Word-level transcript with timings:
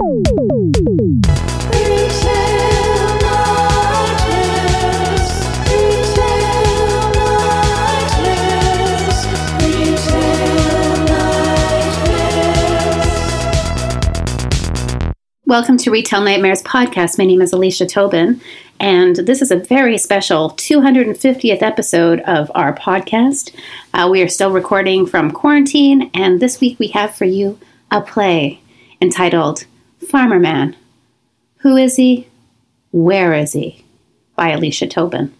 Welcome 0.00 0.32
to 15.78 15.90
Retail 15.90 16.20
Nightmares 16.20 16.62
podcast. 16.62 17.18
My 17.18 17.24
name 17.24 17.42
is 17.42 17.52
Alicia 17.52 17.86
Tobin, 17.86 18.40
and 18.78 19.16
this 19.16 19.42
is 19.42 19.50
a 19.50 19.56
very 19.56 19.98
special 19.98 20.50
250th 20.50 21.62
episode 21.62 22.20
of 22.20 22.52
our 22.54 22.72
podcast. 22.72 23.52
Uh, 23.92 24.08
we 24.08 24.22
are 24.22 24.28
still 24.28 24.52
recording 24.52 25.06
from 25.06 25.32
quarantine, 25.32 26.08
and 26.14 26.38
this 26.38 26.60
week 26.60 26.78
we 26.78 26.86
have 26.88 27.16
for 27.16 27.24
you 27.24 27.58
a 27.90 28.00
play 28.00 28.60
entitled 29.00 29.64
Farmer 30.08 30.38
Man. 30.38 30.74
Who 31.58 31.76
is 31.76 31.96
he? 31.96 32.28
Where 32.92 33.34
is 33.34 33.52
he? 33.52 33.84
By 34.36 34.50
Alicia 34.50 34.86
Tobin. 34.86 35.34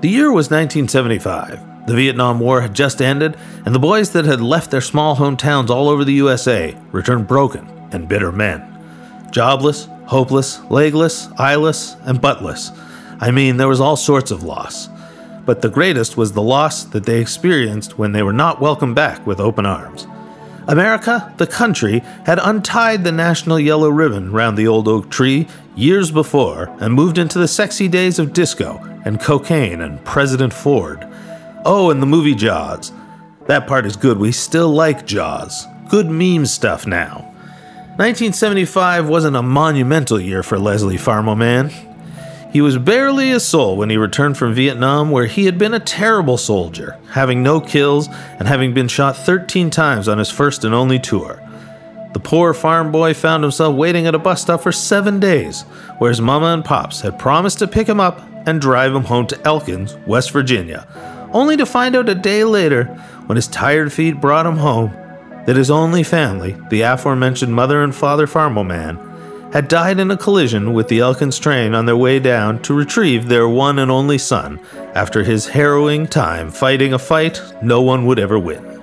The 0.00 0.08
year 0.08 0.32
was 0.32 0.50
1975. 0.50 1.86
The 1.86 1.94
Vietnam 1.94 2.40
War 2.40 2.62
had 2.62 2.74
just 2.74 3.02
ended, 3.02 3.36
and 3.66 3.74
the 3.74 3.78
boys 3.78 4.12
that 4.12 4.24
had 4.24 4.40
left 4.40 4.70
their 4.70 4.80
small 4.80 5.16
hometowns 5.16 5.68
all 5.68 5.90
over 5.90 6.02
the 6.02 6.14
USA 6.14 6.74
returned 6.92 7.28
broken 7.28 7.68
and 7.92 8.08
bitter 8.08 8.32
men. 8.32 8.62
Jobless, 9.30 9.86
hopeless, 10.06 10.62
legless, 10.70 11.28
eyeless, 11.38 11.96
and 12.04 12.22
buttless. 12.22 12.70
I 13.20 13.30
mean, 13.30 13.58
there 13.58 13.68
was 13.68 13.82
all 13.82 13.96
sorts 13.96 14.30
of 14.30 14.42
loss. 14.42 14.88
But 15.44 15.60
the 15.60 15.68
greatest 15.68 16.16
was 16.16 16.32
the 16.32 16.40
loss 16.40 16.84
that 16.84 17.04
they 17.04 17.20
experienced 17.20 17.98
when 17.98 18.12
they 18.12 18.22
were 18.22 18.32
not 18.32 18.62
welcomed 18.62 18.94
back 18.94 19.26
with 19.26 19.40
open 19.40 19.66
arms. 19.66 20.06
America, 20.68 21.32
the 21.36 21.46
country, 21.46 22.00
had 22.24 22.38
untied 22.42 23.04
the 23.04 23.12
national 23.12 23.60
yellow 23.60 23.88
ribbon 23.88 24.32
round 24.32 24.56
the 24.56 24.66
old 24.66 24.88
oak 24.88 25.10
tree 25.10 25.46
years 25.76 26.10
before 26.10 26.74
and 26.80 26.94
moved 26.94 27.18
into 27.18 27.38
the 27.38 27.48
sexy 27.48 27.88
days 27.88 28.18
of 28.18 28.32
disco 28.32 28.78
and 29.04 29.20
cocaine 29.20 29.80
and 29.80 30.02
President 30.04 30.52
Ford. 30.52 31.06
Oh, 31.64 31.90
and 31.90 32.00
the 32.00 32.06
movie 32.06 32.34
Jaws. 32.34 32.92
That 33.46 33.66
part 33.66 33.84
is 33.84 33.96
good. 33.96 34.18
We 34.18 34.32
still 34.32 34.70
like 34.70 35.06
Jaws. 35.06 35.66
Good 35.88 36.08
meme 36.08 36.46
stuff 36.46 36.86
now. 36.86 37.30
1975 37.96 39.08
wasn't 39.08 39.36
a 39.36 39.42
monumental 39.42 40.18
year 40.18 40.42
for 40.42 40.58
Leslie 40.58 40.96
Farmoman. 40.96 41.93
He 42.54 42.60
was 42.60 42.78
barely 42.78 43.32
a 43.32 43.40
soul 43.40 43.76
when 43.76 43.90
he 43.90 43.96
returned 43.96 44.38
from 44.38 44.54
Vietnam, 44.54 45.10
where 45.10 45.26
he 45.26 45.46
had 45.46 45.58
been 45.58 45.74
a 45.74 45.80
terrible 45.80 46.38
soldier, 46.38 46.96
having 47.10 47.42
no 47.42 47.60
kills 47.60 48.08
and 48.38 48.46
having 48.46 48.72
been 48.72 48.86
shot 48.86 49.16
13 49.16 49.70
times 49.70 50.06
on 50.06 50.18
his 50.18 50.30
first 50.30 50.64
and 50.64 50.72
only 50.72 51.00
tour. 51.00 51.42
The 52.12 52.20
poor 52.20 52.54
farm 52.54 52.92
boy 52.92 53.12
found 53.12 53.42
himself 53.42 53.74
waiting 53.74 54.06
at 54.06 54.14
a 54.14 54.20
bus 54.20 54.42
stop 54.42 54.60
for 54.60 54.70
seven 54.70 55.18
days, 55.18 55.62
where 55.98 56.10
his 56.10 56.20
mama 56.20 56.46
and 56.54 56.64
pops 56.64 57.00
had 57.00 57.18
promised 57.18 57.58
to 57.58 57.66
pick 57.66 57.88
him 57.88 57.98
up 57.98 58.22
and 58.46 58.60
drive 58.60 58.94
him 58.94 59.02
home 59.02 59.26
to 59.26 59.44
Elkins, 59.44 59.96
West 60.06 60.30
Virginia, 60.30 60.86
only 61.32 61.56
to 61.56 61.66
find 61.66 61.96
out 61.96 62.08
a 62.08 62.14
day 62.14 62.44
later, 62.44 62.84
when 63.26 63.34
his 63.34 63.48
tired 63.48 63.92
feet 63.92 64.20
brought 64.20 64.46
him 64.46 64.58
home, 64.58 64.92
that 65.46 65.56
his 65.56 65.72
only 65.72 66.04
family, 66.04 66.56
the 66.70 66.82
aforementioned 66.82 67.52
mother 67.52 67.82
and 67.82 67.96
father 67.96 68.28
Farmoman, 68.28 69.13
had 69.54 69.68
died 69.68 70.00
in 70.00 70.10
a 70.10 70.16
collision 70.16 70.74
with 70.74 70.88
the 70.88 70.98
Elkins 70.98 71.38
train 71.38 71.74
on 71.74 71.86
their 71.86 71.96
way 71.96 72.18
down 72.18 72.60
to 72.60 72.74
retrieve 72.74 73.28
their 73.28 73.48
one 73.48 73.78
and 73.78 73.88
only 73.88 74.18
son 74.18 74.58
after 74.94 75.22
his 75.22 75.46
harrowing 75.46 76.08
time 76.08 76.50
fighting 76.50 76.92
a 76.92 76.98
fight 76.98 77.40
no 77.62 77.80
one 77.80 78.04
would 78.04 78.18
ever 78.18 78.36
win. 78.36 78.82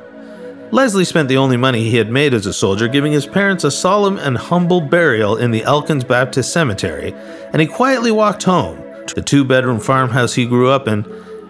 Leslie 0.72 1.04
spent 1.04 1.28
the 1.28 1.36
only 1.36 1.58
money 1.58 1.90
he 1.90 1.98
had 1.98 2.10
made 2.10 2.34
as 2.34 2.46
a 2.46 2.54
soldier 2.54 2.88
giving 2.88 3.12
his 3.12 3.28
parents 3.28 3.66
a 3.66 3.70
solemn 3.70 4.18
and 4.18 4.38
humble 4.38 4.80
burial 4.80 5.36
in 5.36 5.52
the 5.52 5.66
Elkins 5.66 6.06
Baptist 6.06 6.54
Cemetery, 6.54 7.14
and 7.52 7.62
he 7.62 7.68
quietly 7.68 8.10
walked 8.10 8.44
home 8.44 8.78
to 9.08 9.14
the 9.14 9.22
two 9.22 9.44
bedroom 9.44 9.82
farmhouse 9.82 10.36
he 10.36 10.46
grew 10.46 10.70
up 10.70 10.88
in 10.88 11.06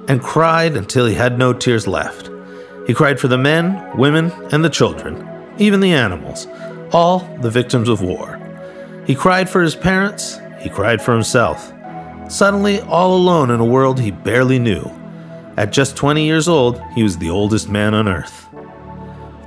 and 0.08 0.24
cried 0.24 0.76
until 0.76 1.06
he 1.06 1.14
had 1.14 1.38
no 1.38 1.54
tears 1.54 1.86
left. 1.86 2.31
He 2.88 2.96
cried 2.96 3.20
for 3.20 3.28
the 3.28 3.38
men, 3.38 3.96
women, 3.96 4.31
and 4.52 4.66
the 4.66 4.70
children, 4.70 5.30
even 5.60 5.80
the 5.80 5.94
animals, 5.94 6.48
all 6.92 7.20
the 7.42 7.52
victims 7.52 7.88
of 7.88 8.02
war. 8.02 8.41
He 9.06 9.16
cried 9.16 9.50
for 9.50 9.62
his 9.62 9.75
parents, 9.75 10.39
he 10.59 10.69
cried 10.69 11.01
for 11.01 11.13
himself. 11.13 11.73
Suddenly, 12.29 12.81
all 12.81 13.16
alone 13.16 13.51
in 13.51 13.59
a 13.59 13.66
world 13.66 14.00
he 14.00 14.12
barely 14.12 14.59
knew. 14.59 14.89
At 15.57 15.72
just 15.72 15.97
20 15.97 16.23
years 16.23 16.47
old, 16.47 16.81
he 16.94 17.03
was 17.03 17.17
the 17.17 17.29
oldest 17.29 17.69
man 17.69 17.94
on 17.94 18.07
earth. 18.07 18.47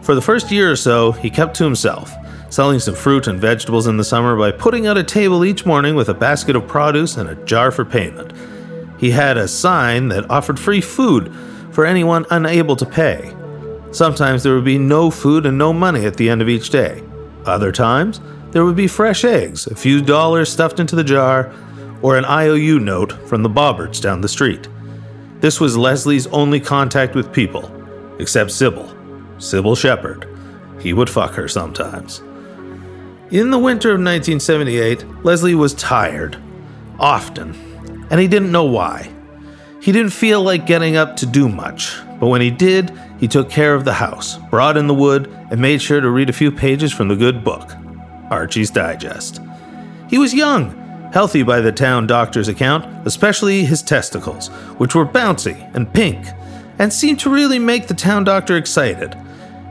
For 0.03 0.15
the 0.15 0.21
first 0.21 0.51
year 0.51 0.71
or 0.71 0.77
so, 0.77 1.13
he 1.13 1.31
kept 1.31 1.57
to 1.57 1.65
himself, 1.65 2.13
selling 2.51 2.79
some 2.79 2.95
fruit 2.95 3.27
and 3.27 3.41
vegetables 3.41 3.87
in 3.87 3.97
the 3.97 4.05
summer 4.05 4.37
by 4.37 4.53
putting 4.53 4.87
out 4.87 4.99
a 4.99 5.03
table 5.05 5.45
each 5.45 5.65
morning 5.65 5.95
with 5.95 6.11
a 6.11 6.15
basket 6.15 6.57
of 6.57 6.69
produce 6.69 7.17
and 7.17 7.31
a 7.31 7.45
jar 7.47 7.71
for 7.71 7.85
payment. 7.85 8.33
He 8.99 9.11
had 9.11 9.39
a 9.39 9.49
sign 9.49 10.09
that 10.09 10.31
offered 10.31 10.59
free 10.59 10.81
food 10.81 11.35
for 11.71 11.87
anyone 11.87 12.27
unable 12.31 12.77
to 12.77 12.87
pay. 12.87 13.35
Sometimes 13.93 14.43
there 14.43 14.55
would 14.55 14.65
be 14.65 14.79
no 14.79 15.11
food 15.11 15.47
and 15.47 15.57
no 15.57 15.73
money 15.73 16.05
at 16.05 16.17
the 16.17 16.29
end 16.29 16.43
of 16.43 16.49
each 16.49 16.71
day. 16.71 17.03
Other 17.47 17.73
times, 17.73 18.21
there 18.55 18.65
would 18.65 18.77
be 18.77 18.87
fresh 18.87 19.25
eggs, 19.25 19.67
a 19.67 19.75
few 19.75 20.01
dollars 20.01 20.51
stuffed 20.51 20.79
into 20.79 20.95
the 20.95 21.03
jar, 21.03 21.53
or 22.03 22.17
an 22.17 22.25
IOU 22.25 22.79
note 22.79 23.13
from 23.29 23.43
the 23.43 23.49
Bobberts 23.49 24.01
down 24.01 24.21
the 24.21 24.29
street. 24.29 24.69
This 25.41 25.59
was 25.59 25.77
Leslie's 25.77 26.29
only 26.29 26.61
contact 26.61 27.17
with 27.17 27.33
people, 27.33 27.69
except 28.21 28.51
Cybill. 28.51 28.95
Cybill 29.39 29.77
Shepherd. 29.77 30.29
He 30.79 30.93
would 30.93 31.11
fuck 31.11 31.33
her 31.33 31.49
sometimes. 31.49 32.21
In 33.33 33.51
the 33.51 33.59
winter 33.59 33.89
of 33.89 34.01
1978, 34.01 35.25
Leslie 35.25 35.57
was 35.57 35.75
tired. 35.75 36.41
Often. 37.01 38.07
And 38.11 38.21
he 38.21 38.29
didn't 38.29 38.53
know 38.53 38.67
why. 38.67 39.11
He 39.83 39.91
didn't 39.91 40.13
feel 40.13 40.41
like 40.41 40.65
getting 40.65 40.95
up 40.95 41.17
to 41.17 41.27
do 41.27 41.49
much, 41.49 41.97
but 42.21 42.29
when 42.29 42.41
he 42.41 42.53
did, 42.53 42.97
he 43.19 43.27
took 43.27 43.51
care 43.51 43.75
of 43.75 43.85
the 43.85 43.95
house, 43.95 44.39
brought 44.49 44.77
in 44.77 44.87
the 44.87 44.95
wood, 44.95 45.27
and 45.51 45.61
made 45.61 45.83
sure 45.83 46.01
to 46.01 46.09
read 46.09 46.31
a 46.31 46.33
few 46.33 46.53
pages 46.53 46.93
from 46.93 47.09
the 47.09 47.17
good 47.17 47.43
book, 47.43 47.73
Archie's 48.31 48.71
Digest. 48.71 49.41
He 50.09 50.19
was 50.19 50.35
young, 50.35 51.11
healthy 51.13 51.43
by 51.43 51.61
the 51.61 51.73
town 51.73 52.07
doctor's 52.07 52.49
account, 52.49 53.07
especially 53.07 53.65
his 53.65 53.83
testicles, 53.83 54.49
which 54.79 54.95
were 54.95 55.07
bouncy 55.07 55.71
and 55.75 55.93
pink, 55.93 56.27
and 56.79 56.93
seemed 56.93 57.21
to 57.21 57.31
really 57.31 57.59
make 57.59 57.87
the 57.87 57.95
town 57.95 58.25
doctor 58.25 58.57
excited. 58.57 59.17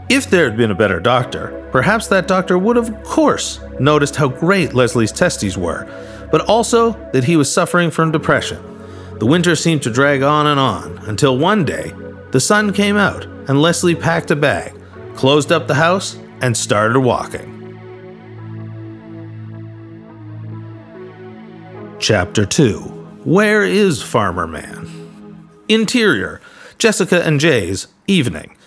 If 0.10 0.30
there 0.30 0.50
had 0.50 0.58
been 0.58 0.72
a 0.72 0.76
better 0.76 1.00
doctor, 1.00 1.68
perhaps 1.72 2.08
that 2.08 2.28
doctor 2.28 2.58
would 2.58 2.76
have, 2.76 2.90
of 2.90 3.04
course, 3.04 3.60
noticed 3.80 4.16
how 4.16 4.28
great 4.28 4.74
Leslie's 4.74 5.12
testes 5.12 5.58
were, 5.58 5.88
but 6.32 6.42
also 6.42 6.92
that 7.12 7.24
he 7.24 7.36
was 7.36 7.52
suffering 7.52 7.92
from 7.92 8.12
depression. 8.12 8.62
The 9.20 9.26
winter 9.26 9.56
seemed 9.56 9.84
to 9.84 9.92
drag 9.92 10.24
on 10.24 10.48
and 10.48 10.60
on 10.60 10.98
until 11.08 11.38
one 11.38 11.66
day 11.66 11.94
the 12.32 12.40
sun 12.40 12.74
came 12.74 12.98
out 12.98 13.26
and 13.26 13.62
Leslie 13.62 13.96
packed 13.96 14.32
a 14.32 14.36
bag, 14.36 14.74
closed 15.16 15.52
up 15.52 15.68
the 15.68 15.76
house, 15.76 16.18
and 16.42 16.56
started 16.56 17.00
walking. 17.00 17.63
Chapter 22.04 22.46
2 22.46 22.80
Where 23.24 23.64
is 23.64 24.04
Farmer 24.04 24.46
Man? 24.46 25.48
Interior 25.70 26.42
Jessica 26.78 27.26
and 27.26 27.40
Jay's 27.40 27.88
evening. 28.08 28.58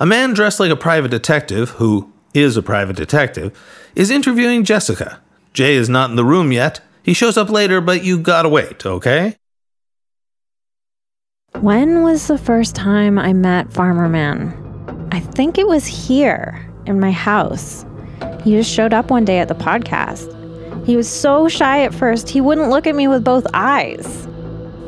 A 0.00 0.06
man 0.06 0.32
dressed 0.32 0.58
like 0.58 0.70
a 0.70 0.76
private 0.76 1.10
detective, 1.10 1.68
who 1.72 2.10
is 2.32 2.56
a 2.56 2.62
private 2.62 2.96
detective, 2.96 3.52
is 3.94 4.10
interviewing 4.10 4.64
Jessica. 4.64 5.20
Jay 5.52 5.74
is 5.74 5.90
not 5.90 6.08
in 6.08 6.16
the 6.16 6.24
room 6.24 6.52
yet. 6.52 6.80
He 7.02 7.12
shows 7.12 7.36
up 7.36 7.50
later, 7.50 7.82
but 7.82 8.02
you 8.02 8.18
gotta 8.18 8.48
wait, 8.48 8.86
okay? 8.86 9.36
When 11.60 12.02
was 12.02 12.28
the 12.28 12.38
first 12.38 12.74
time 12.74 13.18
I 13.18 13.34
met 13.34 13.70
Farmer 13.70 14.08
Man? 14.08 15.08
I 15.12 15.20
think 15.20 15.58
it 15.58 15.68
was 15.68 15.84
here 15.84 16.66
in 16.86 16.98
my 16.98 17.10
house. 17.10 17.84
He 18.42 18.52
just 18.52 18.72
showed 18.72 18.94
up 18.94 19.10
one 19.10 19.26
day 19.26 19.40
at 19.40 19.48
the 19.48 19.54
podcast. 19.54 20.45
He 20.86 20.96
was 20.96 21.08
so 21.08 21.48
shy 21.48 21.82
at 21.82 21.92
first, 21.92 22.28
he 22.28 22.40
wouldn't 22.40 22.70
look 22.70 22.86
at 22.86 22.94
me 22.94 23.08
with 23.08 23.24
both 23.24 23.44
eyes. 23.52 24.28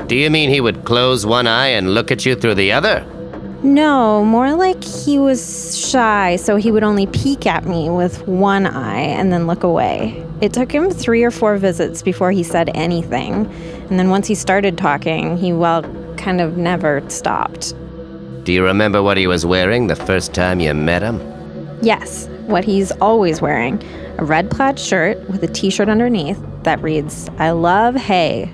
Do 0.06 0.14
you 0.14 0.30
mean 0.30 0.48
he 0.48 0.60
would 0.60 0.84
close 0.84 1.26
one 1.26 1.48
eye 1.48 1.66
and 1.66 1.92
look 1.92 2.12
at 2.12 2.24
you 2.24 2.36
through 2.36 2.54
the 2.54 2.70
other? 2.70 3.04
No, 3.64 4.24
more 4.24 4.54
like 4.54 4.84
he 4.84 5.18
was 5.18 5.76
shy, 5.76 6.36
so 6.36 6.54
he 6.54 6.70
would 6.70 6.84
only 6.84 7.08
peek 7.08 7.46
at 7.46 7.64
me 7.64 7.90
with 7.90 8.26
one 8.28 8.64
eye 8.64 9.00
and 9.00 9.32
then 9.32 9.48
look 9.48 9.64
away. 9.64 10.24
It 10.40 10.52
took 10.52 10.70
him 10.70 10.88
three 10.88 11.24
or 11.24 11.32
four 11.32 11.56
visits 11.56 12.00
before 12.00 12.30
he 12.30 12.44
said 12.44 12.70
anything. 12.76 13.46
And 13.90 13.98
then 13.98 14.08
once 14.08 14.28
he 14.28 14.36
started 14.36 14.78
talking, 14.78 15.36
he, 15.36 15.52
well, 15.52 15.82
kind 16.16 16.40
of 16.40 16.56
never 16.56 17.02
stopped. 17.10 17.74
Do 18.44 18.52
you 18.52 18.64
remember 18.64 19.02
what 19.02 19.16
he 19.16 19.26
was 19.26 19.44
wearing 19.44 19.88
the 19.88 19.96
first 19.96 20.32
time 20.32 20.60
you 20.60 20.72
met 20.74 21.02
him? 21.02 21.18
Yes, 21.80 22.26
what 22.46 22.64
he's 22.64 22.90
always 22.92 23.40
wearing 23.40 23.82
a 24.18 24.24
red 24.24 24.50
plaid 24.50 24.78
shirt 24.80 25.16
with 25.30 25.42
a 25.44 25.46
t 25.46 25.70
shirt 25.70 25.88
underneath 25.88 26.42
that 26.64 26.82
reads, 26.82 27.28
I 27.38 27.52
love 27.52 27.94
hay, 27.94 28.52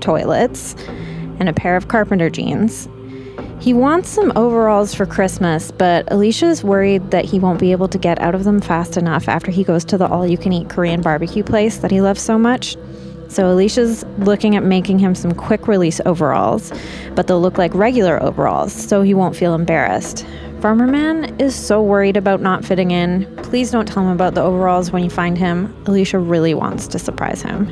toilets, 0.00 0.74
and 1.38 1.48
a 1.48 1.52
pair 1.52 1.76
of 1.76 1.86
carpenter 1.88 2.28
jeans. 2.28 2.88
He 3.60 3.72
wants 3.72 4.08
some 4.08 4.32
overalls 4.36 4.94
for 4.94 5.06
Christmas, 5.06 5.70
but 5.70 6.10
Alicia's 6.12 6.64
worried 6.64 7.10
that 7.12 7.24
he 7.24 7.38
won't 7.38 7.60
be 7.60 7.72
able 7.72 7.88
to 7.88 7.98
get 7.98 8.20
out 8.20 8.34
of 8.34 8.44
them 8.44 8.60
fast 8.60 8.96
enough 8.96 9.28
after 9.28 9.50
he 9.50 9.64
goes 9.64 9.84
to 9.86 9.96
the 9.96 10.08
all 10.08 10.26
you 10.26 10.36
can 10.36 10.52
eat 10.52 10.68
Korean 10.68 11.00
barbecue 11.00 11.44
place 11.44 11.78
that 11.78 11.90
he 11.90 12.00
loves 12.00 12.20
so 12.20 12.38
much. 12.38 12.76
So 13.28 13.52
Alicia's 13.52 14.04
looking 14.18 14.56
at 14.56 14.62
making 14.62 14.98
him 14.98 15.14
some 15.14 15.32
quick 15.32 15.68
release 15.68 16.00
overalls, 16.04 16.72
but 17.14 17.26
they'll 17.26 17.40
look 17.40 17.58
like 17.58 17.74
regular 17.74 18.22
overalls 18.22 18.72
so 18.72 19.02
he 19.02 19.14
won't 19.14 19.36
feel 19.36 19.54
embarrassed. 19.54 20.26
Farmer 20.60 20.86
Man 20.86 21.38
is 21.38 21.54
so 21.54 21.82
worried 21.82 22.16
about 22.16 22.40
not 22.40 22.64
fitting 22.64 22.90
in. 22.90 23.26
Please 23.36 23.70
don't 23.70 23.86
tell 23.86 24.02
him 24.02 24.10
about 24.10 24.34
the 24.34 24.42
overalls 24.42 24.90
when 24.90 25.04
you 25.04 25.10
find 25.10 25.36
him. 25.36 25.74
Alicia 25.86 26.18
really 26.18 26.54
wants 26.54 26.86
to 26.88 26.98
surprise 26.98 27.42
him. 27.42 27.68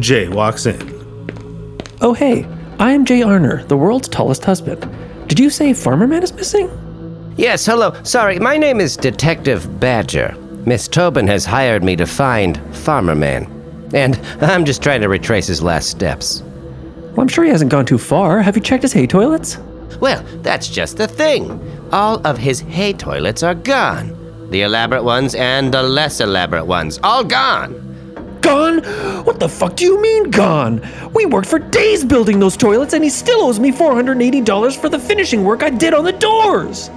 Jay 0.00 0.28
walks 0.28 0.64
in. 0.66 0.80
Oh, 2.00 2.14
hey, 2.14 2.46
I 2.78 2.92
am 2.92 3.04
Jay 3.04 3.20
Arner, 3.20 3.68
the 3.68 3.76
world's 3.76 4.08
tallest 4.08 4.44
husband. 4.44 4.88
Did 5.28 5.38
you 5.38 5.50
say 5.50 5.74
Farmer 5.74 6.06
Man 6.06 6.22
is 6.22 6.32
missing? 6.32 6.70
Yes, 7.36 7.66
hello. 7.66 7.94
Sorry, 8.02 8.38
my 8.38 8.56
name 8.56 8.80
is 8.80 8.96
Detective 8.96 9.78
Badger. 9.78 10.34
Miss 10.66 10.88
Tobin 10.88 11.26
has 11.26 11.44
hired 11.44 11.84
me 11.84 11.96
to 11.96 12.06
find 12.06 12.58
Farmer 12.74 13.14
Man. 13.14 13.90
And 13.92 14.16
I'm 14.40 14.64
just 14.64 14.82
trying 14.82 15.02
to 15.02 15.08
retrace 15.08 15.46
his 15.46 15.62
last 15.62 15.90
steps. 15.90 16.42
Well, 17.12 17.20
I'm 17.20 17.28
sure 17.28 17.44
he 17.44 17.50
hasn't 17.50 17.70
gone 17.70 17.84
too 17.86 17.98
far. 17.98 18.40
Have 18.40 18.56
you 18.56 18.62
checked 18.62 18.82
his 18.82 18.92
hay 18.92 19.06
toilets? 19.06 19.58
Well, 20.00 20.24
that's 20.42 20.68
just 20.68 20.96
the 20.96 21.06
thing. 21.08 21.60
All 21.92 22.24
of 22.24 22.38
his 22.38 22.60
hay 22.60 22.92
toilets 22.92 23.42
are 23.42 23.54
gone. 23.54 24.16
The 24.50 24.62
elaborate 24.62 25.02
ones 25.02 25.34
and 25.34 25.74
the 25.74 25.82
less 25.82 26.20
elaborate 26.20 26.66
ones, 26.66 27.00
all 27.02 27.24
gone. 27.24 27.74
Gone? 28.40 28.78
What 29.24 29.40
the 29.40 29.48
fuck 29.48 29.76
do 29.76 29.84
you 29.84 30.00
mean 30.00 30.30
gone? 30.30 30.86
We 31.14 31.26
worked 31.26 31.48
for 31.48 31.58
days 31.58 32.04
building 32.04 32.38
those 32.38 32.56
toilets 32.56 32.94
and 32.94 33.02
he 33.02 33.10
still 33.10 33.42
owes 33.42 33.58
me 33.58 33.72
$480 33.72 34.80
for 34.80 34.88
the 34.88 34.98
finishing 34.98 35.44
work 35.44 35.62
I 35.62 35.70
did 35.70 35.92
on 35.92 36.04
the 36.04 36.12
doors. 36.12 36.88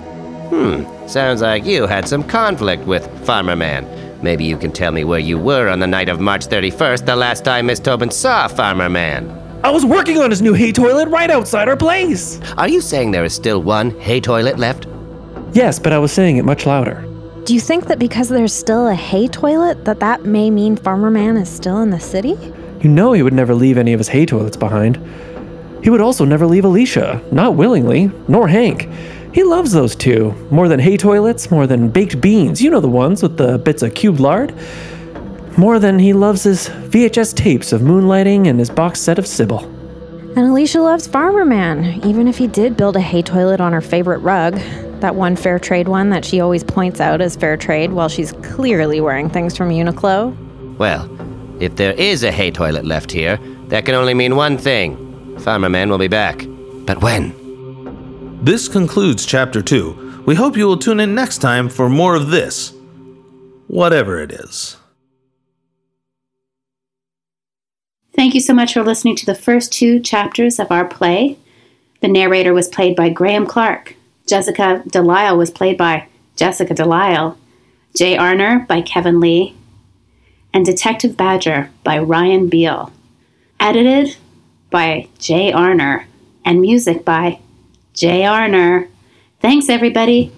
Hmm, 0.50 0.84
sounds 1.08 1.42
like 1.42 1.66
you 1.66 1.88
had 1.88 2.08
some 2.08 2.24
conflict 2.24 2.86
with 2.86 3.08
Farmer 3.26 3.56
Man. 3.56 3.88
Maybe 4.22 4.46
you 4.46 4.58
can 4.58 4.72
tell 4.72 4.92
me 4.92 5.04
where 5.04 5.20
you 5.20 5.38
were 5.40 5.70
on 5.70 5.80
the 5.80 5.88
night 5.88 6.08
of 6.08 6.20
March 6.20 6.48
31st, 6.48 7.06
the 7.06 7.16
last 7.16 7.44
time 7.44 7.66
Miss 7.66 7.80
Tobin 7.80 8.12
saw 8.12 8.48
Farmer 8.48 8.90
Man. 8.90 9.43
I 9.64 9.70
was 9.70 9.86
working 9.86 10.18
on 10.18 10.30
his 10.30 10.42
new 10.42 10.54
hay 10.54 10.74
toilet 10.74 11.08
right 11.08 11.32
outside 11.32 11.70
our 11.70 11.78
place. 11.78 12.38
Are 12.58 12.68
you 12.68 12.82
saying 12.82 13.12
there 13.12 13.24
is 13.24 13.34
still 13.34 13.64
one 13.64 13.98
hay 14.02 14.20
toilet 14.20 14.60
left? 14.60 14.88
Yes, 15.54 15.80
but 15.80 15.94
I 15.94 16.00
was 16.00 16.12
saying 16.12 16.36
it 16.36 16.44
much 16.44 16.66
louder. 16.66 17.08
Do 17.46 17.54
you 17.54 17.62
think 17.62 17.86
that 17.86 17.98
because 17.98 18.28
there's 18.28 18.54
still 18.54 18.90
a 18.90 18.94
hay 18.94 19.30
toilet 19.30 19.86
that 19.86 20.02
that 20.02 20.26
may 20.26 20.50
mean 20.50 20.76
Farmer 20.76 21.10
Man 21.10 21.38
is 21.38 21.48
still 21.48 21.82
in 21.82 21.92
the 21.92 22.00
city? 22.02 22.38
You 22.82 22.90
know 22.90 23.14
he 23.14 23.24
would 23.24 23.32
never 23.32 23.56
leave 23.56 23.78
any 23.78 23.94
of 23.94 24.02
his 24.02 24.10
hay 24.10 24.26
toilets 24.26 24.58
behind. 24.58 25.00
He 25.82 25.90
would 25.90 26.02
also 26.02 26.26
never 26.26 26.46
leave 26.46 26.66
Alicia, 26.66 27.22
not 27.32 27.56
willingly, 27.56 28.12
nor 28.28 28.50
Hank. 28.50 28.90
He 29.34 29.44
loves 29.44 29.72
those 29.72 29.96
two, 29.96 30.34
more 30.52 30.68
than 30.68 30.82
hay 30.82 30.98
toilets, 30.98 31.50
more 31.50 31.68
than 31.68 31.90
baked 31.90 32.20
beans, 32.20 32.62
you 32.62 32.70
know 32.70 32.82
the 32.82 32.90
ones 32.90 33.24
with 33.24 33.38
the 33.38 33.60
bits 33.60 33.82
of 33.82 33.96
cubed 33.96 34.20
lard. 34.20 34.54
More 35.58 35.78
than 35.78 36.00
he 36.00 36.14
loves 36.14 36.44
his 36.44 36.68
VHS 36.70 37.36
tapes 37.36 37.74
of 37.74 37.82
moonlighting 37.82 38.48
and 38.48 38.58
his 38.58 38.72
box 38.72 39.00
set 39.00 39.20
of 39.20 39.28
Sybil. 39.28 39.64
And 40.36 40.48
Alicia 40.48 40.82
loves 40.82 41.06
Farmer 41.06 41.46
Man, 41.46 42.02
even 42.04 42.28
if 42.28 42.40
he 42.40 42.48
did 42.48 42.76
build 42.76 42.96
a 42.96 43.02
hay 43.02 43.22
toilet 43.22 43.62
on 43.62 43.72
her 43.72 43.82
favorite 43.82 44.18
rug. 44.20 44.56
That 45.00 45.14
one 45.14 45.36
fair 45.36 45.60
trade 45.60 45.88
one 45.88 46.10
that 46.10 46.26
she 46.26 46.40
always 46.40 46.64
points 46.64 47.00
out 47.00 47.22
as 47.22 47.36
fair 47.36 47.56
trade 47.56 47.92
while 47.92 48.10
she's 48.10 48.32
clearly 48.32 49.00
wearing 49.00 49.30
things 49.30 49.56
from 49.56 49.70
Uniqlo. 49.70 50.36
Well, 50.78 51.08
if 51.62 51.76
there 51.76 51.94
is 51.94 52.24
a 52.24 52.32
hay 52.32 52.50
toilet 52.50 52.86
left 52.86 53.12
here, 53.12 53.38
that 53.68 53.86
can 53.86 53.94
only 53.94 54.16
mean 54.16 54.36
one 54.36 54.58
thing 54.58 55.38
Farmer 55.40 55.70
Man 55.70 55.90
will 55.90 56.00
be 56.00 56.08
back. 56.08 56.48
But 56.86 57.04
when? 57.04 58.40
This 58.44 58.68
concludes 58.68 59.26
Chapter 59.26 59.62
2. 59.62 60.24
We 60.26 60.34
hope 60.34 60.58
you 60.58 60.66
will 60.66 60.78
tune 60.78 61.00
in 61.00 61.14
next 61.14 61.40
time 61.40 61.70
for 61.70 61.90
more 61.90 62.16
of 62.16 62.32
this. 62.32 62.74
Whatever 63.68 64.20
it 64.20 64.32
is. 64.32 64.78
Thank 68.16 68.36
you 68.36 68.42
so 68.42 68.54
much 68.54 68.74
for 68.74 68.84
listening 68.84 69.16
to 69.18 69.26
the 69.26 69.34
first 69.34 69.74
two 69.74 70.00
chapters 70.00 70.60
of 70.60 70.72
our 70.72 70.86
play. 70.86 71.38
The 72.02 72.08
narrator 72.08 72.54
was 72.54 72.68
played 72.68 72.96
by 72.96 73.10
Graham 73.10 73.48
Clark. 73.48 73.96
Jessica 74.28 74.84
Delisle 74.88 75.38
was 75.38 75.50
played 75.50 75.78
by 75.78 76.08
Jessica 76.36 76.76
Delisle. 76.76 77.38
Jay 77.96 78.16
Arner 78.16 78.68
by 78.68 78.82
Kevin 78.82 79.20
Lee. 79.20 79.56
And 80.54 80.64
Detective 80.64 81.18
Badger 81.18 81.72
by 81.84 81.98
Ryan 81.98 82.50
Beil. 82.50 82.92
Edited 83.60 84.16
by 84.70 85.08
Jay 85.18 85.52
Arner. 85.52 86.06
And 86.46 86.62
music 86.62 87.04
by 87.04 87.40
Jay 87.94 88.22
Arner. 88.22 88.90
Thanks, 89.40 89.70
everybody. 89.70 90.32